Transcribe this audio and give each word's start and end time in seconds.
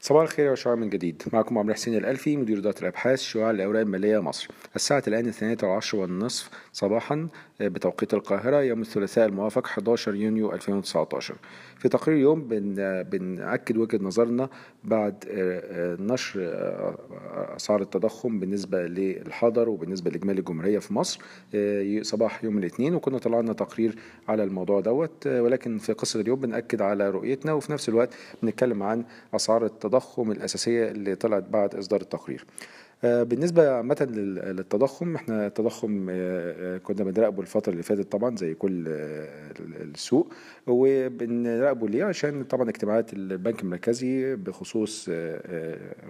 صباح 0.00 0.22
الخير 0.22 0.52
وشعار 0.52 0.76
من 0.76 0.90
جديد. 0.90 1.22
معكم 1.32 1.58
عمرو 1.58 1.74
حسين 1.74 1.94
الألفي 1.94 2.36
مدير 2.36 2.58
إدارة 2.58 2.74
الأبحاث 2.80 3.20
شعاع 3.20 3.50
الأوراق 3.50 3.80
المالية 3.80 4.18
مصر. 4.18 4.48
الساعة 4.76 5.02
الآن 5.08 5.26
الثانية 5.26 5.56
عشر 5.62 5.98
والنصف 5.98 6.50
صباحا 6.72 7.28
بتوقيت 7.60 8.14
القاهرة 8.14 8.56
يوم 8.62 8.80
الثلاثاء 8.80 9.26
الموافق 9.26 9.66
11 9.66 10.14
يونيو 10.14 10.52
2019 10.52 11.34
في 11.78 11.88
تقرير 11.88 12.16
اليوم 12.16 12.48
بن 12.48 13.02
بنأكد 13.02 13.76
وجهة 13.76 13.98
نظرنا 14.02 14.48
بعد 14.84 15.24
نشر 16.00 16.40
أسعار 17.60 17.82
التضخم 17.82 18.40
بالنسبة 18.40 18.86
للحضر 18.86 19.68
وبالنسبة 19.68 20.10
لإجمالي 20.10 20.38
الجمهورية 20.38 20.78
في 20.78 20.94
مصر 20.94 21.20
صباح 22.02 22.44
يوم 22.44 22.58
الاثنين 22.58 22.94
وكنا 22.94 23.18
طلعنا 23.18 23.52
تقرير 23.52 23.96
على 24.28 24.44
الموضوع 24.44 24.80
دوت 24.80 25.26
ولكن 25.26 25.78
في 25.78 25.92
قصة 25.92 26.20
اليوم 26.20 26.40
بنأكد 26.40 26.82
على 26.82 27.10
رؤيتنا 27.10 27.52
وفي 27.52 27.72
نفس 27.72 27.88
الوقت 27.88 28.14
بنتكلم 28.42 28.82
عن 28.82 29.04
أسعار 29.34 29.64
التضخم 29.64 30.30
الأساسية 30.30 30.88
اللي 30.90 31.14
طلعت 31.14 31.42
بعد 31.42 31.74
إصدار 31.74 32.00
التقرير. 32.00 32.44
بالنسبة 33.02 33.70
عامة 33.70 34.08
للتضخم 34.10 35.14
إحنا 35.14 35.46
التضخم 35.46 36.06
كنا 36.82 37.04
بنراقبه 37.04 37.40
الفترة 37.42 37.72
اللي 37.72 37.82
فاتت 37.82 38.12
طبعا 38.12 38.36
زي 38.36 38.54
كل 38.54 38.84
السوق 39.60 40.32
وبنراقبه 40.66 41.88
ليه؟ 41.88 42.04
عشان 42.04 42.44
طبعا 42.44 42.68
اجتماعات 42.68 43.12
البنك 43.12 43.62
المركزي 43.62 44.36
بخصوص 44.36 45.10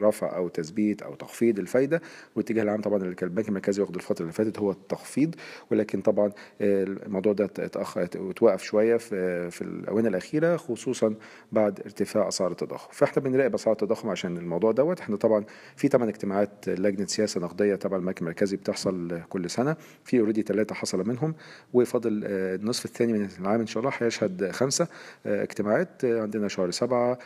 رفع 0.00 0.36
أو 0.36 0.48
تثبيت 0.48 1.02
أو 1.02 1.14
تخفيض 1.14 1.58
الفايدة 1.58 2.00
والاتجاه 2.36 2.62
العام 2.62 2.80
طبعا 2.80 3.02
اللي 3.02 3.14
كان 3.14 3.28
البنك 3.28 3.48
المركزي 3.48 3.82
واخده 3.82 3.96
الفترة 3.96 4.22
اللي 4.22 4.32
فاتت 4.32 4.58
هو 4.58 4.70
التخفيض 4.70 5.34
ولكن 5.70 6.00
طبعا 6.00 6.32
الموضوع 6.60 7.32
ده 7.32 7.44
اتأخر 7.44 8.02
اتوقف 8.02 8.62
شوية 8.62 8.96
في, 8.96 9.62
الآونة 9.62 10.08
الأخيرة 10.08 10.56
خصوصا 10.56 11.14
بعد 11.52 11.80
ارتفاع 11.80 12.28
أسعار 12.28 12.50
التضخم. 12.50 12.88
فاحنا 12.92 13.22
بنراقب 13.22 13.54
أسعار 13.54 13.72
التضخم 13.72 14.08
عشان 14.08 14.36
الموضوع 14.36 14.72
دوت. 14.72 15.00
إحنا 15.00 15.16
طبعا 15.16 15.44
في 15.76 15.88
8 15.88 16.12
اجتماعات 16.12 16.68
لجنة 16.82 17.06
سياسة 17.06 17.40
نقدية 17.40 17.74
تبع 17.74 17.96
البنك 17.96 18.20
المركزي 18.20 18.56
بتحصل 18.56 19.20
كل 19.28 19.50
سنة. 19.50 19.76
في 20.04 20.20
already 20.20 20.42
ثلاثة 20.42 20.74
حصل 20.74 21.08
منهم 21.08 21.34
وفاضل 21.72 22.20
النصف 22.24 22.84
الثاني 22.84 23.12
من 23.12 23.28
العام 23.40 23.60
إن 23.60 23.66
شاء 23.66 23.82
الله 23.82 23.92
هيشهد 23.98 24.50
خمسة 24.50 24.88
اجتماعات 25.26 26.04
عندنا 26.04 26.48
شهر 26.48 26.70
سبعة 26.70 27.18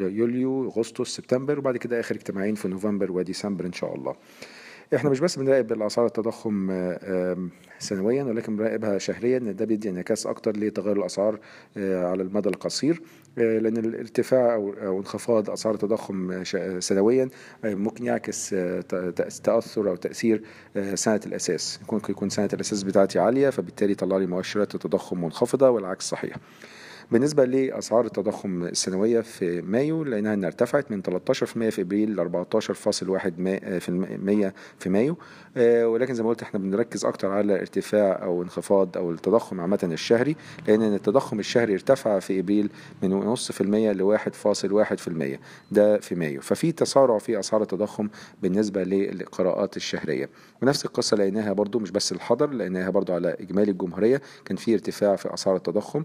يوليو 0.00 0.68
أغسطس 0.68 1.08
سبتمبر 1.16 1.58
وبعد 1.58 1.76
كده 1.76 2.00
آخر 2.00 2.14
اجتماعين 2.14 2.54
في 2.54 2.68
نوفمبر 2.68 3.12
وديسمبر 3.12 3.66
إن 3.66 3.72
شاء 3.72 3.94
الله. 3.94 4.16
إحنا 4.94 5.10
مش 5.10 5.20
بس 5.20 5.38
بنراقب 5.38 5.72
الأسعار 5.72 6.06
التضخم 6.06 6.88
سنويا 7.78 8.24
ولكن 8.24 8.56
بنراقبها 8.56 8.98
شهريا. 8.98 9.38
ده 9.38 9.64
بيدي 9.64 9.90
انعكاس 9.90 10.26
أكتر 10.26 10.56
لتغير 10.56 10.96
الأسعار 10.96 11.38
على 11.76 12.22
المدى 12.22 12.48
القصير 12.48 13.02
لأن 13.36 13.76
الارتفاع 13.76 14.54
أو 14.54 14.98
انخفاض 14.98 15.50
أسعار 15.50 15.74
التضخم 15.74 16.44
سنويا 16.80 17.28
ممكن 17.64 18.04
يعكس 18.04 18.50
تأثر 19.44 19.88
أو 19.90 19.96
تأثير 19.96 20.42
سنة 20.94 21.20
الأساس. 21.26 21.80
ممكن 21.92 22.12
يكون 22.12 22.28
سنة 22.30 22.48
الأساس 22.52 22.82
بتاعتي 22.82 23.18
عالية 23.18 23.50
فبالتالي 23.50 23.92
يطلع 23.92 24.16
لي 24.16 24.26
مؤشرات 24.26 24.74
التضخم 24.74 25.24
منخفضة 25.24 25.70
والعكس 25.70 26.08
صحيح. 26.08 26.36
بالنسبة 27.10 27.44
لأسعار 27.44 28.04
التضخم 28.04 28.62
السنوية 28.64 29.20
في 29.20 29.62
مايو 29.62 30.04
لقيناها 30.04 30.34
إنها 30.34 30.48
ارتفعت 30.48 30.90
من 30.90 31.02
13% 31.02 31.68
في 31.68 31.80
إبريل 31.80 32.16
ل 32.16 32.20
14.1% 32.20 34.52
في 34.78 34.88
مايو. 34.88 35.16
ولكن 35.92 36.14
زي 36.14 36.22
ما 36.22 36.28
قلت 36.28 36.42
إحنا 36.42 36.60
بنركز 36.60 37.04
أكتر 37.04 37.28
على 37.30 37.60
ارتفاع 37.60 38.22
أو 38.22 38.42
انخفاض 38.42 38.96
أو 38.96 39.10
التضخم 39.10 39.60
عامة 39.60 39.88
الشهري 39.92 40.36
لأن 40.68 40.82
التضخم 40.94 41.38
الشهري 41.38 41.74
ارتفع 41.74 42.18
في 42.18 42.40
إبريل 42.40 42.70
من 43.02 43.10
نص 43.10 43.52
في 43.52 43.60
المية 43.60 43.92
ل 43.92 44.02
1.1% 44.02 45.38
ده 45.72 45.98
في 46.00 46.14
مايو. 46.14 46.40
ففي 46.40 46.72
تسارع 46.72 47.18
في 47.18 47.38
أسعار 47.40 47.62
التضخم 47.62 48.08
بالنسبة 48.42 48.82
للقراءات 48.84 49.76
الشهرية. 49.76 50.28
ونفس 50.62 50.84
القصة 50.84 51.16
لقيناها 51.16 51.52
برضو 51.52 51.78
مش 51.78 51.90
بس 51.90 52.12
الحضر 52.12 52.50
لقيناها 52.50 52.90
برضو 52.90 53.12
على 53.12 53.36
إجمالي 53.40 53.70
الجمهورية 53.70 54.22
كان 54.44 54.56
في 54.56 54.74
ارتفاع 54.74 55.16
في 55.16 55.34
أسعار 55.34 55.56
التضخم. 55.56 56.04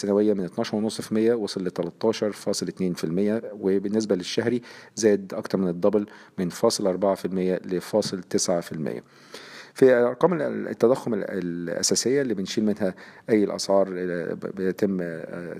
السنوية 0.00 0.34
من 0.34 0.48
12.5% 0.48 1.12
وصل 1.12 1.64
ل 1.64 1.70
13.2% 1.70 3.44
وبالنسبة 3.52 4.16
للشهري 4.16 4.62
زاد 4.96 5.34
أكتر 5.34 5.58
من 5.58 5.68
الدبل 5.68 6.06
من 6.38 6.48
فاصل 6.48 7.16
4% 7.16 7.26
لفاصل 7.66 8.20
9% 8.36 9.00
في 9.80 9.92
أرقام 9.92 10.42
التضخم 10.42 11.14
الأساسية 11.14 12.22
اللي 12.22 12.34
بنشيل 12.34 12.64
منها 12.64 12.94
أي 13.30 13.44
الأسعار 13.44 13.88
بيتم 14.56 14.98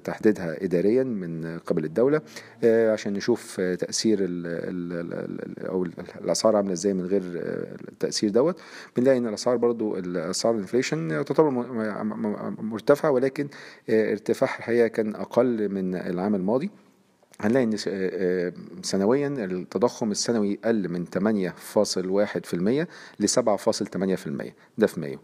تحديدها 0.05 0.65
اداريا 0.65 1.05
من 1.05 1.59
قبل 1.59 1.85
الدولة 1.85 2.21
عشان 2.65 3.13
نشوف 3.13 3.61
تأثير 3.61 4.19
أو 5.69 5.87
الأسعار 6.21 6.57
عاملة 6.57 6.73
إزاي 6.73 6.95
من 6.95 7.07
غير 7.07 7.23
التأثير 7.93 8.31
دوت. 8.31 8.61
بنلاقي 8.97 9.19
إن 9.19 9.27
الأسعار 9.27 9.57
برضو 9.57 9.97
الأسعار 9.97 10.55
الإنفليشن 10.55 11.09
تعتبر 11.09 11.51
مرتفعة 12.63 13.11
ولكن 13.11 13.49
ارتفاعها 13.91 14.59
الحقيقة 14.59 14.89
كان 14.89 15.15
أقل 15.15 15.69
من 15.69 15.95
العام 15.95 16.35
الماضي. 16.35 16.71
هنلاقي 17.41 17.65
إن 17.65 17.77
سنويا 18.83 19.29
التضخم 19.29 20.11
السنوي 20.11 20.59
قل 20.65 20.89
من 20.89 21.07
8.1% 21.07 22.55
ل 23.21 23.29
7.8% 23.29 24.53
ده 24.79 24.87
في 24.87 25.01
مايو. 25.01 25.19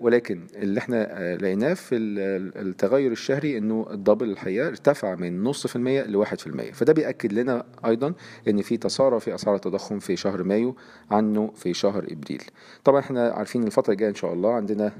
ولكن 0.00 0.40
اللي 0.54 0.78
إحنا 0.80 1.36
لقيناه 1.36 1.74
في 1.74 1.96
التغير 1.96 3.12
الشهري 3.12 3.58
إنه 3.58 3.86
الدبل 3.90 4.30
الحقيقة 4.30 4.68
ارتفع 4.68 5.14
من 5.14 5.42
نص 5.44 5.66
في 5.66 5.76
المية 5.76 6.02
لواحد 6.02 6.40
في 6.40 6.46
المية. 6.46 6.72
فده 6.72 6.92
بيأكد 6.92 7.32
لنا 7.32 7.64
أيضا 7.86 8.14
إن 8.48 8.62
في 8.62 8.76
تسارع 8.76 9.18
في 9.18 9.34
أسعار 9.34 9.56
التضخم 9.56 9.98
في 9.98 10.16
شهر 10.16 10.42
مايو 10.42 10.76
عنه 11.10 11.50
في 11.54 11.74
شهر 11.74 12.04
إبريل. 12.10 12.42
طبعا 12.84 13.00
إحنا 13.00 13.28
عارفين 13.30 13.62
الفترة 13.64 13.92
الجاية 13.92 14.08
إن 14.10 14.14
شاء 14.14 14.32
الله 14.32 14.52
عندنا 14.52 14.92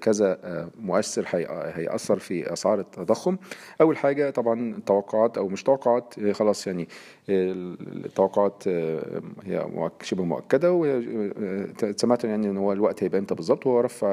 كذا 0.00 0.38
مؤثر 0.80 1.24
هيأثر 1.74 2.18
في 2.18 2.52
أسعار 2.52 2.80
التضخم. 2.80 3.36
أول 3.80 3.96
حاجة 3.96 4.30
طبعا 4.30 4.80
توقعات 4.86 5.38
أو 5.38 5.48
مش 5.48 5.62
توقعات 5.62 6.14
خلاص 6.32 6.66
يعني 6.66 6.88
التوقعات 7.28 8.68
هي 9.44 9.66
شبه 10.02 10.24
مؤكدة 10.24 10.72
وسمعت 10.72 12.24
يعني 12.24 12.50
إن 12.50 12.56
هو 12.56 12.72
الوقت 12.72 13.02
هيبقى 13.02 13.18
إمتى 13.18 13.34
بالظبط 13.34 13.66
هو 13.66 13.80
رفع 13.80 14.07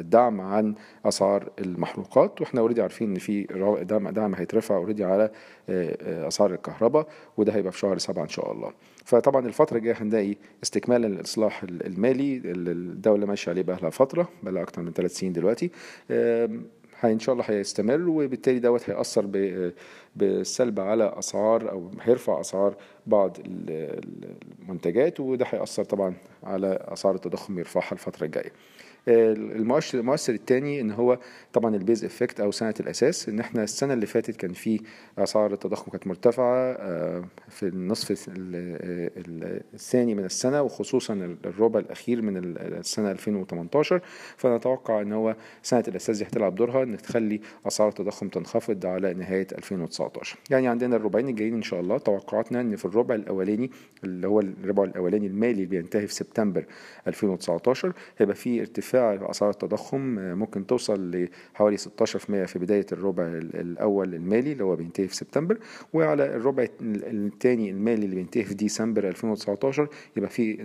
الدعم 0.00 0.40
عن 0.40 0.74
اسعار 1.04 1.50
المحروقات 1.58 2.40
وإحنا 2.40 2.60
already 2.60 2.82
عارفين 2.82 3.10
إن 3.10 3.18
في 3.18 3.42
دعم 3.82 4.08
دعم 4.08 4.34
هيترفع 4.34 4.76
already 4.76 5.04
على 5.04 5.30
اسعار 6.28 6.54
الكهرباء 6.54 7.06
وده 7.36 7.52
هيبقى 7.54 7.72
في 7.72 7.78
شهر 7.78 7.98
سبعة 7.98 8.22
إن 8.22 8.28
شاء 8.28 8.52
الله. 8.52 8.72
فطبعا 9.04 9.46
الفترة 9.46 9.76
الجاية 9.78 9.94
هنلاقي 10.00 10.36
استكمالا 10.62 11.06
للإصلاح 11.06 11.62
المالي 11.62 12.36
اللي 12.36 12.70
الدولة 12.72 13.26
ماشية 13.26 13.50
عليه 13.52 13.62
بقى 13.62 13.78
لها 13.82 13.90
فترة 13.90 14.28
بقى 14.42 14.52
لها 14.52 14.62
أكتر 14.62 14.82
من 14.82 14.92
ثلاث 14.92 15.16
سنين 15.18 15.32
دلوقتي. 15.32 15.70
إن 17.04 17.18
شاء 17.18 17.32
الله 17.32 17.44
هيستمر 17.48 18.08
وبالتالي 18.08 18.58
دوت 18.58 18.90
هيأثر 18.90 19.26
بالسلب 20.16 20.80
على 20.80 21.14
أسعار 21.18 21.70
أو 21.70 21.90
هيرفع 22.00 22.40
أسعار 22.40 22.74
بعض 23.06 23.36
المنتجات 24.68 25.20
وده 25.20 25.46
هيأثر 25.48 25.84
طبعا 25.84 26.14
على 26.44 26.78
أسعار 26.88 27.14
التضخم 27.14 27.58
يرفعها 27.58 27.92
الفترة 27.92 28.24
الجاية. 28.26 28.52
المؤشر 29.08 29.98
المؤثر 30.00 30.32
الثاني 30.34 30.80
إن 30.80 30.90
هو 30.90 31.18
طبعا 31.52 31.74
ال 31.76 31.82
base 31.82 32.04
effect 32.04 32.40
أو 32.40 32.50
سنه 32.50 32.74
الأساس. 32.80 33.28
إن 33.28 33.40
إحنا 33.40 33.62
السنة 33.64 33.92
اللي 33.94 34.06
فاتت 34.06 34.36
كان 34.36 34.52
في 34.52 34.80
أسعار 35.18 35.52
التضخم 35.52 35.90
كانت 35.90 36.06
مرتفعة 36.06 36.74
في 37.48 37.62
النصف 37.62 38.30
الثاني 39.74 40.14
من 40.14 40.24
السنة 40.24 40.62
وخصوصا 40.62 41.36
الربع 41.44 41.80
الأخير 41.80 42.22
من 42.22 42.36
السنة 42.58 43.10
2018 43.10 44.00
فنتوقع 44.36 45.00
إن 45.00 45.12
هو 45.12 45.36
سنه 45.62 45.84
الأساس 45.88 46.18
دي 46.18 46.24
هتلعب 46.24 46.54
دورها 46.54 46.82
إن 46.82 46.96
تخلي 46.96 47.40
أسعار 47.66 47.88
التضخم 47.88 48.28
تنخفض 48.28 48.86
على 48.86 49.14
نهاية 49.14 49.46
2019 49.58 50.38
يعني 50.50 50.68
عندنا 50.68 50.96
الربعين 50.96 51.28
الجايين 51.28 51.54
إن 51.54 51.62
شاء 51.62 51.80
الله. 51.80 51.98
توقعاتنا 51.98 52.60
إن 52.60 52.76
في 52.76 52.84
الربع 52.84 53.14
الأولاني 53.14 53.70
اللي 54.04 54.26
هو 54.28 54.40
الربع 54.40 54.84
الأولاني 54.84 55.26
المالي 55.26 55.50
اللي 55.52 55.66
بينتهي 55.66 56.06
في 56.06 56.14
سبتمبر 56.14 56.64
2019 57.06 57.92
هيبقى 58.18 58.34
في 58.36 58.60
ارتفاع 58.60 58.91
ارتفاع 58.94 59.30
اسعار 59.30 59.50
التضخم 59.50 60.00
ممكن 60.18 60.66
توصل 60.66 61.28
لحوالي 61.54 61.76
16% 61.78 61.82
في 62.46 62.58
بداية 62.58 62.86
الربع 62.92 63.26
الأول 63.54 64.14
المالي 64.14 64.52
اللي 64.52 64.64
هو 64.64 64.76
بينتهي 64.76 65.08
في 65.08 65.16
سبتمبر 65.16 65.58
وعلى 65.92 66.36
الربع 66.36 66.66
الثاني 66.82 67.70
المالي 67.70 68.04
اللي 68.04 68.16
بينتهي 68.16 68.44
في 68.44 68.54
ديسمبر 68.54 69.08
2019 69.08 69.88
يبقى 70.16 70.30
في 70.30 70.58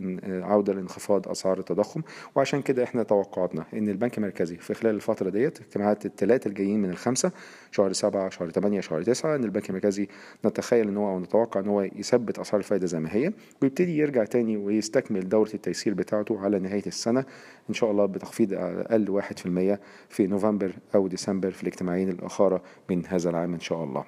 عودة 0.44 0.74
لانخفاض 0.74 1.28
أسعار 1.28 1.60
التضخم. 1.60 2.02
وعشان 2.36 2.62
كده 2.62 2.84
إحنا 2.84 3.04
توقعاتنا 3.04 3.66
إن 3.74 3.90
البنك 3.90 4.18
المركزي 4.18 4.56
في 4.58 4.74
خلال 4.74 4.96
الفترة 4.96 5.30
ديت 5.30 5.60
اجتماعات 5.62 6.06
الثلاثه 6.06 6.48
الجايين 6.48 6.82
من 6.82 6.90
الخمسة 6.90 7.32
شهر 7.72 7.94
7 7.94 8.30
شهر 8.30 8.50
8 8.50 8.82
شهر 8.82 9.04
9 9.04 9.36
إن 9.36 9.44
البنك 9.44 9.70
المركزي 9.70 10.08
نتخيل 10.46 10.88
إن 10.88 10.98
هو 10.98 11.10
أو 11.10 11.20
نتوقع 11.20 11.60
إن 11.60 11.68
هو 11.68 11.82
يثبت 11.82 12.40
أسعار 12.40 12.60
الفائده 12.60 12.88
زي 12.88 13.00
ما 13.00 13.16
هي 13.16 13.32
ويبتدي 13.62 13.98
يرجع 13.98 14.24
تاني 14.24 14.58
ويستكمل 14.58 15.30
دورة 15.30 15.50
التيسير 15.54 15.94
بتاعته 15.94 16.40
على 16.40 16.60
نهاية 16.60 16.86
السنة 16.88 17.26
إن 17.70 17.74
شاء 17.74 17.92
الله 17.92 18.06
بتخفيض 18.18 18.54
أقل 18.54 19.10
واحد 19.10 19.40
في 19.40 19.46
المية 19.46 19.80
في 20.10 20.28
نوفمبر 20.28 20.72
أو 20.96 21.08
ديسمبر 21.08 21.52
في 21.52 21.64
الاجتماعين 21.64 22.10
الأخرى 22.10 22.62
من 22.90 23.06
هذا 23.06 23.30
العام 23.30 23.54
إن 23.54 23.60
شاء 23.60 23.84
الله. 23.84 24.06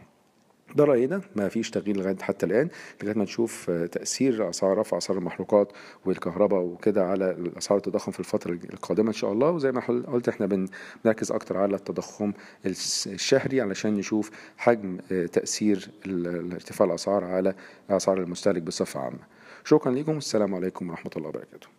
ده 0.76 0.84
رأينا 0.84 1.22
ما 1.36 1.50
فيش 1.50 1.70
تغيير 1.70 1.98
لغاية 1.98 2.16
حتى 2.22 2.46
الآن 2.46 2.70
لغاية 3.04 3.16
ما 3.16 3.24
نشوف 3.24 3.72
تأثير 3.72 4.50
أسعار 4.50 4.78
رفع 4.78 4.98
أسعار 4.98 5.20
المحروقات 5.20 5.72
والكهرباء 6.06 6.62
وكده 6.62 7.06
على 7.06 7.52
أسعار 7.58 7.78
التضخم 7.78 8.12
في 8.12 8.20
الفترة 8.20 8.52
القادمة 8.74 9.08
إن 9.08 9.14
شاء 9.14 9.32
الله. 9.32 9.50
وزي 9.52 9.72
ما 9.72 9.82
قلت 10.08 10.30
إحنا 10.30 10.68
بنركز 11.06 11.32
أكتر 11.32 11.58
على 11.58 11.76
التضخم 11.76 12.34
الشهري 12.66 13.62
علشان 13.62 13.94
نشوف 13.94 14.32
حجم 14.58 14.98
تأثير 15.34 15.90
ارتفاع 16.54 16.88
الأسعار 16.88 17.24
على 17.24 17.56
أسعار 17.90 18.18
المستهلك 18.18 18.62
بصفة 18.62 19.00
عامة. 19.00 19.20
شكرا 19.66 19.92
لكم 19.92 20.16
والسلام 20.16 20.56
عليكم 20.56 20.90
ورحمة 20.90 21.12
الله 21.18 21.28
وبركاته. 21.28 21.79